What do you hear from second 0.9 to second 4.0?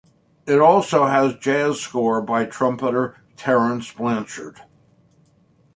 has jazz score by trumpeter Terence